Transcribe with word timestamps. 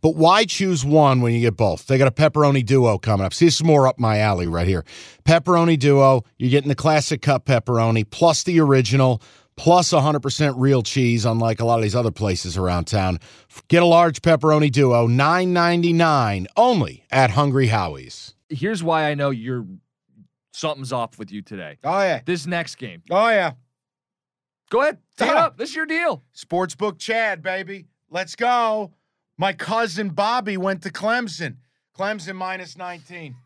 But 0.00 0.16
why 0.16 0.44
choose 0.44 0.84
one 0.84 1.20
when 1.20 1.34
you 1.34 1.40
get 1.40 1.56
both? 1.56 1.86
They 1.86 1.98
got 1.98 2.08
a 2.08 2.12
pepperoni 2.12 2.64
duo 2.64 2.98
coming 2.98 3.26
up. 3.26 3.34
See, 3.34 3.46
this 3.46 3.56
is 3.56 3.64
more 3.64 3.86
up 3.86 3.98
my 3.98 4.18
alley 4.18 4.46
right 4.46 4.66
here. 4.66 4.84
Pepperoni 5.24 5.78
duo, 5.78 6.24
you're 6.38 6.50
getting 6.50 6.68
the 6.68 6.74
classic 6.74 7.22
cup 7.22 7.46
pepperoni 7.46 8.08
plus 8.08 8.42
the 8.42 8.60
original 8.60 9.22
plus 9.56 9.90
100% 9.92 10.54
real 10.56 10.82
cheese, 10.82 11.24
unlike 11.24 11.60
a 11.60 11.64
lot 11.64 11.78
of 11.78 11.82
these 11.82 11.96
other 11.96 12.12
places 12.12 12.56
around 12.56 12.86
town. 12.86 13.18
Get 13.66 13.82
a 13.82 13.86
large 13.86 14.22
pepperoni 14.22 14.70
duo, 14.70 15.08
$9.99 15.08 16.46
only 16.56 17.04
at 17.10 17.30
Hungry 17.30 17.66
Howie's. 17.66 18.34
Here's 18.48 18.82
why 18.82 19.10
I 19.10 19.14
know 19.14 19.30
you're 19.30 19.66
something's 20.52 20.92
off 20.92 21.18
with 21.18 21.32
you 21.32 21.42
today. 21.42 21.78
Oh, 21.84 22.00
yeah. 22.00 22.20
This 22.24 22.46
next 22.46 22.76
game. 22.76 23.02
Oh, 23.10 23.28
yeah. 23.28 23.52
Go 24.70 24.82
ahead. 24.82 24.98
Take 25.16 25.30
it 25.30 25.36
up. 25.36 25.56
This 25.56 25.70
is 25.70 25.76
your 25.76 25.86
deal. 25.86 26.22
Sportsbook 26.36 26.98
Chad, 26.98 27.42
baby. 27.42 27.86
Let's 28.10 28.36
go. 28.36 28.92
My 29.38 29.52
cousin 29.52 30.10
Bobby 30.10 30.56
went 30.56 30.82
to 30.82 30.90
Clemson. 30.90 31.56
Clemson 31.96 32.34
minus 32.34 32.76
19. 32.76 33.36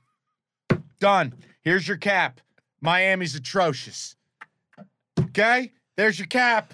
Done. 0.99 1.35
Here's 1.61 1.87
your 1.87 1.99
cap. 1.99 2.41
Miami's 2.81 3.35
atrocious. 3.37 4.17
Okay? 5.21 5.73
There's 5.97 6.19
your 6.19 6.29
cap. 6.29 6.73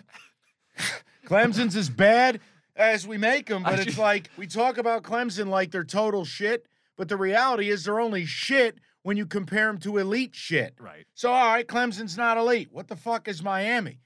Clemson's 1.27 1.75
as 1.75 1.91
bad 1.91 2.41
as 2.77 3.07
we 3.07 3.19
make 3.19 3.47
them, 3.47 3.65
but 3.65 3.81
it's 3.81 3.99
like 3.99 4.31
we 4.37 4.47
talk 4.47 4.79
about 4.79 5.03
Clemson 5.03 5.49
like 5.49 5.73
they're 5.73 5.85
total 5.85 6.25
shit, 6.25 6.67
but 6.97 7.09
the 7.09 7.17
reality 7.17 7.71
is 7.71 7.85
they're 7.85 8.01
only 8.01 8.25
shit 8.25 8.79
when 9.03 9.17
you 9.17 9.27
compare 9.27 9.67
them 9.67 9.79
to 9.79 9.99
elite 9.99 10.35
shit. 10.35 10.75
Right. 10.79 11.05
So, 11.15 11.33
all 11.33 11.53
right, 11.53 11.67
Clemson's 11.67 12.17
not 12.17 12.37
elite. 12.37 12.69
What 12.71 12.87
the 12.87 12.97
fuck 12.97 13.27
is 13.27 13.43
Miami? 13.43 13.99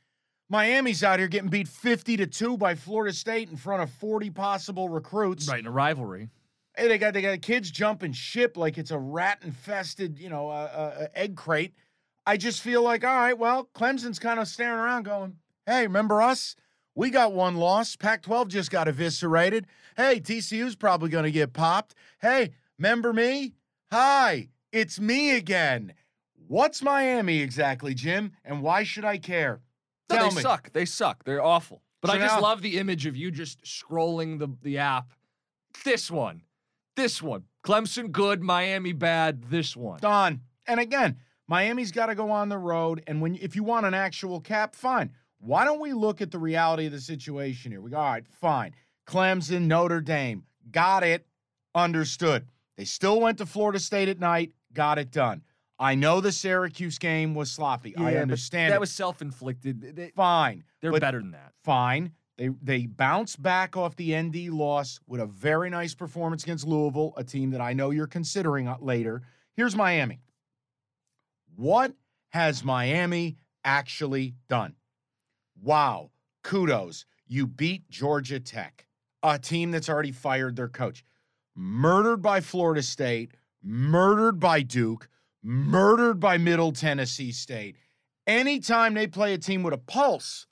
Miami's 0.48 1.03
out 1.03 1.19
here 1.19 1.29
getting 1.29 1.48
beat 1.48 1.69
50 1.69 2.19
to 2.19 2.27
2 2.27 2.57
by 2.57 2.75
Florida 2.75 3.15
State 3.15 3.48
in 3.51 3.57
front 3.57 3.83
of 3.83 3.91
40 3.91 4.31
possible 4.31 4.89
recruits. 4.89 5.49
Right 5.49 5.61
in 5.61 5.67
a 5.67 5.71
rivalry. 5.71 6.31
Hey, 6.77 6.89
they 6.89 6.99
got 6.99 7.15
they 7.15 7.23
got 7.23 7.43
kids 7.43 7.71
jumping 7.71 8.12
ship 8.12 8.57
like 8.57 8.79
it's 8.79 8.91
a 8.91 8.99
rat 8.99 9.39
infested, 9.43 10.19
you 10.19 10.31
know, 10.31 10.49
uh, 10.49 10.93
uh, 11.03 11.07
egg 11.15 11.37
crate. 11.37 11.75
I 12.27 12.37
just 12.37 12.62
feel 12.62 12.83
like, 12.83 13.05
all 13.05 13.15
right, 13.15 13.37
well, 13.37 13.69
Clemson's 13.75 14.19
kind 14.19 14.39
of 14.39 14.47
staring 14.49 14.79
around 14.79 15.05
going, 15.05 15.37
hey, 15.67 15.83
remember 15.83 16.23
us? 16.23 16.55
We 16.95 17.11
got 17.11 17.33
one 17.33 17.56
loss. 17.56 17.97
Pac 17.97 18.23
12 18.23 18.49
just 18.49 18.71
got 18.71 18.89
eviscerated. 18.89 19.67
Hey, 19.97 20.21
TCU's 20.21 20.77
probably 20.77 21.09
going 21.09 21.25
to 21.25 21.31
get 21.31 21.53
popped. 21.53 21.95
Hey, 22.21 22.53
remember 22.79 23.12
me? 23.12 23.55
Hi, 23.91 24.49
it's 24.71 25.01
me 25.01 25.37
again. 25.37 25.95
What's 26.47 26.83
Miami 26.83 27.41
exactly, 27.41 27.95
Jim? 27.95 28.33
And 28.45 28.62
why 28.62 28.83
should 28.84 29.05
I 29.05 29.19
care? 29.19 29.61
No, 30.11 30.17
Tell 30.17 30.28
they 30.31 30.36
me. 30.36 30.42
suck. 30.42 30.72
They 30.72 30.84
suck. 30.84 31.25
They're 31.25 31.43
awful. 31.43 31.82
But 32.00 32.09
So 32.10 32.16
I 32.16 32.19
just 32.19 32.37
now- 32.37 32.43
love 32.43 32.62
the 32.62 32.78
image 32.78 33.06
of 33.06 33.16
you 33.16 33.31
just 33.31 33.62
scrolling 33.65 34.38
the, 34.38 34.49
the 34.62 34.78
app. 34.78 35.12
This 35.84 36.10
one. 36.10 36.43
This 36.97 37.22
one. 37.22 37.44
Clemson 37.65 38.10
good, 38.10 38.43
Miami 38.43 38.93
bad. 38.93 39.44
This 39.44 39.77
one. 39.77 40.00
Done. 40.00 40.41
And 40.66 40.81
again, 40.81 41.16
Miami's 41.49 41.93
got 41.93 42.06
to 42.06 42.15
go 42.15 42.31
on 42.31 42.49
the 42.49 42.59
road. 42.59 43.03
And 43.06 43.21
when 43.22 43.37
if 43.37 43.56
you 43.56 43.62
want 43.62 43.87
an 43.87 43.94
actual 43.94 44.41
cap, 44.41 44.75
fine. 44.75 45.12
Why 45.38 45.65
don't 45.65 45.81
we 45.81 45.93
look 45.93 46.21
at 46.21 46.31
the 46.31 46.38
reality 46.38 46.87
of 46.87 46.93
the 46.93 47.00
situation 47.00 47.72
here? 47.72 47.81
We 47.81 47.91
go, 47.91 47.97
all 47.98 48.10
right, 48.12 48.27
fine. 48.28 48.75
Clemson, 49.09 49.62
Notre 49.62 50.00
Dame, 50.00 50.44
got 50.71 51.03
it, 51.03 51.27
understood. 51.75 52.47
They 52.77 52.84
still 52.84 53.21
went 53.21 53.38
to 53.38 53.47
Florida 53.47 53.78
State 53.81 54.09
at 54.09 54.21
night, 54.21 54.53
got 54.72 54.98
it 54.98 55.10
done. 55.10 55.43
I 55.78 55.94
know 55.94 56.21
the 56.21 56.33
Syracuse 56.33 56.99
game 56.99 57.34
was 57.34 57.50
sloppy. 57.50 57.97
I 57.97 58.10
Yeah, 58.10 58.15
but 58.19 58.22
understand 58.22 58.71
That 58.72 58.77
it. 58.77 58.81
was 58.81 58.93
self 58.93 59.21
inflicted. 59.22 59.97
They, 59.97 60.10
fine. 60.15 60.65
they're 60.81 60.93
better 60.99 61.19
than 61.21 61.33
that. 61.33 61.53
fine. 61.65 62.12
They 62.38 62.49
they 62.62 62.87
bounced 62.87 63.43
back 63.43 63.77
off 63.77 63.94
the 63.97 64.16
ND 64.16 64.49
loss 64.49 64.99
with 65.06 65.21
a 65.21 65.27
very 65.27 65.69
nice 65.71 65.94
performance 65.94 66.43
against 66.44 66.66
Louisville, 66.66 67.12
a 67.16 67.25
team 67.25 67.50
that 67.50 67.60
I 67.60 67.72
know 67.72 67.91
you're 67.91 68.06
considering 68.06 68.69
uh, 68.69 68.77
later. 68.81 69.22
Here's 69.55 69.77
Miami. 69.77 70.21
What 71.56 71.93
has 72.31 72.65
Miami 72.65 73.37
actually 73.65 74.34
done? 74.49 74.75
Wow, 75.60 76.10
kudos. 76.43 77.04
You 77.27 77.47
beat 77.47 77.89
Georgia 77.91 78.41
Tech, 78.41 78.87
a 79.22 79.39
team 79.39 79.71
that's 79.71 79.89
already 79.89 80.12
fired 80.12 80.56
their 80.56 80.69
coach. 80.69 81.04
Murdered 81.54 82.22
by 82.22 82.41
Florida 82.41 82.83
State, 82.83 83.33
murdered 83.62 84.41
by 84.41 84.62
Duke, 84.62 85.09
murdered 85.42 86.20
by 86.20 86.38
Middle 86.38 86.72
Tennessee 86.72 87.32
State. 87.32 87.76
Anytime 88.26 88.94
they 88.94 89.06
play 89.06 89.34
a 89.34 89.38
team 89.38 89.62
with 89.62 89.75
a 89.75 89.78
pulse, 89.78 90.47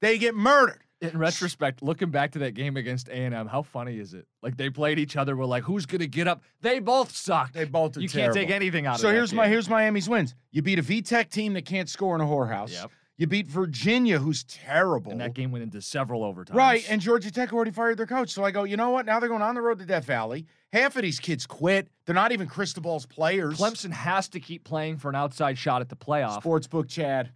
they 0.00 0.18
get 0.18 0.34
murdered. 0.34 0.80
In 1.00 1.18
retrospect, 1.18 1.82
looking 1.82 2.10
back 2.10 2.32
to 2.32 2.38
that 2.38 2.52
game 2.52 2.78
against 2.78 3.08
A&M, 3.08 3.46
how 3.46 3.60
funny 3.60 3.98
is 3.98 4.14
it? 4.14 4.26
Like 4.42 4.56
they 4.56 4.70
played 4.70 4.98
each 4.98 5.16
other. 5.16 5.36
We're 5.36 5.44
like, 5.44 5.64
who's 5.64 5.84
gonna 5.84 6.06
get 6.06 6.26
up? 6.26 6.42
They 6.62 6.78
both 6.78 7.14
suck. 7.14 7.52
They 7.52 7.64
both 7.64 7.96
are 7.96 8.00
You 8.00 8.08
can't 8.08 8.32
take 8.32 8.48
anything 8.50 8.86
out 8.86 9.00
So 9.00 9.08
of 9.08 9.12
that 9.12 9.16
here's 9.18 9.32
my 9.34 9.46
here's 9.48 9.68
Miami's 9.68 10.08
wins. 10.08 10.34
You 10.50 10.62
beat 10.62 10.78
a 10.78 10.82
VTech 10.82 11.28
team 11.28 11.52
that 11.54 11.66
can't 11.66 11.90
score 11.90 12.14
in 12.14 12.22
a 12.22 12.24
whorehouse. 12.24 12.72
Yep. 12.72 12.90
You 13.16 13.28
beat 13.28 13.46
Virginia, 13.46 14.18
who's 14.18 14.42
terrible. 14.44 15.12
And 15.12 15.20
that 15.20 15.34
game 15.34 15.52
went 15.52 15.62
into 15.62 15.80
several 15.80 16.22
overtimes. 16.22 16.54
Right, 16.54 16.84
and 16.90 17.00
Georgia 17.00 17.30
Tech 17.30 17.52
already 17.52 17.70
fired 17.70 17.96
their 17.96 18.06
coach. 18.06 18.30
So 18.30 18.42
I 18.42 18.50
go, 18.50 18.64
you 18.64 18.76
know 18.76 18.90
what? 18.90 19.06
Now 19.06 19.20
they're 19.20 19.28
going 19.28 19.42
on 19.42 19.54
the 19.54 19.62
road 19.62 19.78
to 19.78 19.86
Death 19.86 20.04
Valley. 20.04 20.46
Half 20.72 20.96
of 20.96 21.02
these 21.02 21.20
kids 21.20 21.46
quit. 21.46 21.88
They're 22.06 22.14
not 22.14 22.32
even 22.32 22.48
Cristobal's 22.48 23.06
players. 23.06 23.58
Clemson 23.58 23.92
has 23.92 24.28
to 24.30 24.40
keep 24.40 24.64
playing 24.64 24.96
for 24.96 25.08
an 25.08 25.14
outside 25.14 25.56
shot 25.56 25.80
at 25.80 25.88
the 25.88 25.96
playoff. 25.96 26.42
Sportsbook 26.42 26.88
Chad, 26.88 27.30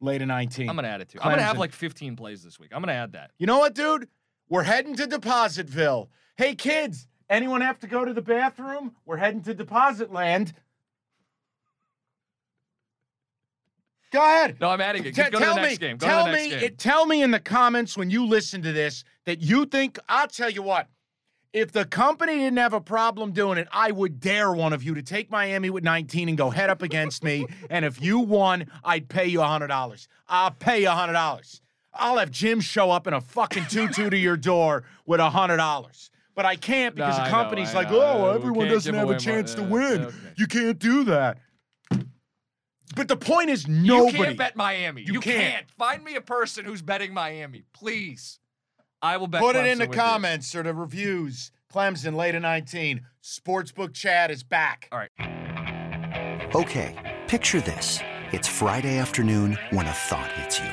late 0.00 0.20
of 0.20 0.28
19. 0.28 0.68
I'm 0.68 0.76
gonna 0.76 0.88
add 0.88 1.00
it 1.00 1.08
to. 1.10 1.24
I'm 1.24 1.30
gonna 1.30 1.42
have 1.42 1.56
like 1.56 1.72
15 1.72 2.16
plays 2.16 2.42
this 2.44 2.60
week. 2.60 2.70
I'm 2.74 2.82
gonna 2.82 2.92
add 2.92 3.12
that. 3.12 3.30
You 3.38 3.46
know 3.46 3.58
what, 3.58 3.74
dude? 3.74 4.08
We're 4.50 4.64
heading 4.64 4.94
to 4.96 5.06
Depositville. 5.06 6.08
Hey, 6.36 6.54
kids, 6.54 7.06
anyone 7.30 7.62
have 7.62 7.78
to 7.78 7.86
go 7.86 8.04
to 8.04 8.12
the 8.12 8.20
bathroom? 8.20 8.94
We're 9.06 9.16
heading 9.16 9.40
to 9.44 9.54
Deposit 9.54 10.12
Land. 10.12 10.52
Go 14.14 14.20
ahead. 14.22 14.56
No, 14.60 14.70
I'm 14.70 14.80
adding 14.80 15.02
it. 15.04 15.14
Te- 15.14 15.22
Just 15.22 15.32
go 15.32 15.38
to 15.40 15.44
tell 15.44 15.54
the 15.56 15.60
next 15.62 15.80
me, 15.80 15.88
game. 15.88 15.96
Go 15.98 16.06
tell 16.06 16.24
to 16.24 16.30
the 16.30 16.36
next 16.36 16.50
me, 16.54 16.66
it- 16.66 16.78
tell 16.78 17.04
me 17.04 17.20
in 17.22 17.30
the 17.32 17.40
comments 17.40 17.96
when 17.96 18.08
you 18.10 18.24
listen 18.26 18.62
to 18.62 18.72
this 18.72 19.04
that 19.26 19.40
you 19.42 19.66
think. 19.66 19.98
I'll 20.08 20.28
tell 20.28 20.48
you 20.50 20.62
what. 20.62 20.86
If 21.52 21.70
the 21.72 21.84
company 21.84 22.38
didn't 22.38 22.58
have 22.58 22.72
a 22.72 22.80
problem 22.80 23.32
doing 23.32 23.58
it, 23.58 23.68
I 23.72 23.90
would 23.92 24.18
dare 24.20 24.52
one 24.52 24.72
of 24.72 24.82
you 24.82 24.94
to 24.94 25.02
take 25.02 25.30
Miami 25.30 25.70
with 25.70 25.84
19 25.84 26.28
and 26.28 26.36
go 26.38 26.50
head 26.50 26.70
up 26.70 26.82
against 26.82 27.22
me. 27.22 27.46
And 27.70 27.84
if 27.84 28.00
you 28.02 28.18
won, 28.20 28.66
I'd 28.84 29.08
pay 29.08 29.26
you 29.26 29.38
$100. 29.40 30.08
I'll 30.28 30.50
pay 30.52 30.82
you 30.82 30.88
$100. 30.88 31.60
I'll 31.92 32.18
have 32.18 32.30
Jim 32.32 32.60
show 32.60 32.90
up 32.90 33.06
in 33.06 33.14
a 33.14 33.20
fucking 33.20 33.66
tutu 33.66 34.10
to 34.10 34.16
your 34.16 34.36
door 34.36 34.82
with 35.06 35.20
$100. 35.20 36.10
But 36.34 36.44
I 36.44 36.56
can't 36.56 36.96
because 36.96 37.16
Nah, 37.18 37.24
the 37.24 37.28
I 37.28 37.30
know, 37.30 37.42
company's 37.42 37.74
like, 37.74 37.90
know. 37.90 38.00
oh, 38.02 38.30
everyone 38.34 38.66
doesn't 38.68 38.94
have 38.94 39.10
a 39.10 39.16
chance 39.18 39.56
money." 39.56 39.68
to 39.68 39.74
Yeah, 39.76 39.90
win. 39.90 40.04
okay. 40.06 40.16
You 40.36 40.46
can't 40.48 40.78
do 40.80 41.04
that. 41.04 41.38
But 42.96 43.08
the 43.08 43.16
point 43.16 43.50
is, 43.50 43.66
nobody. 43.66 44.18
You 44.18 44.24
can't 44.24 44.38
bet 44.38 44.56
Miami. 44.56 45.02
You 45.02 45.14
You, 45.14 45.20
can't. 45.20 45.54
can't. 45.54 45.70
Find 45.78 46.04
me 46.04 46.14
a 46.16 46.20
person 46.20 46.64
who's 46.64 46.82
betting 46.82 47.12
Miami, 47.14 47.64
please. 47.72 48.38
I 49.02 49.16
will 49.16 49.26
bet. 49.26 49.40
Put 49.42 49.56
it 49.56 49.66
in 49.66 49.78
the 49.78 49.86
with 49.86 49.96
you. 49.96 50.00
comments 50.02 50.54
or 50.54 50.62
the 50.62 50.74
reviews. 50.74 51.50
Clemson, 51.72 52.14
late 52.14 52.34
at 52.36 52.42
19. 52.42 53.00
Sportsbook 53.22 53.94
Chad 53.94 54.30
is 54.30 54.42
back. 54.44 54.88
All 54.92 54.98
right. 54.98 55.10
Okay, 56.54 57.18
picture 57.26 57.60
this. 57.60 57.98
It's 58.32 58.46
Friday 58.46 58.98
afternoon 58.98 59.58
when 59.70 59.86
a 59.86 59.92
thought 59.92 60.30
hits 60.32 60.60
you. 60.60 60.70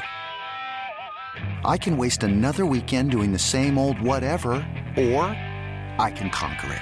I 1.66 1.78
can 1.78 1.98
waste 1.98 2.24
another 2.24 2.66
weekend 2.66 3.10
doing 3.12 3.32
the 3.32 3.40
same 3.40 3.78
old 3.80 4.00
whatever, 4.00 4.52
or 4.98 5.24
I 6.00 6.12
can 6.16 6.30
conquer 6.30 6.72
it. 6.74 6.82